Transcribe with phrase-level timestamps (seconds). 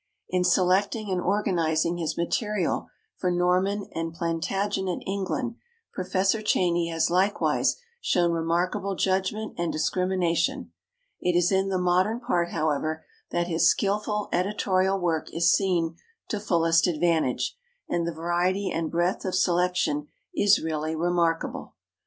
[0.29, 5.57] In selecting and organizing his material for Norman and Plantagenet England
[5.93, 10.71] Professor Cheyney has likewise shown remarkable judgment and discrimination.
[11.19, 15.97] It is in the modern part, however, that his skilful editorial work is seen
[16.29, 17.55] to fullest advantage
[17.87, 21.75] and the variety and breadth of selection is really remarkable.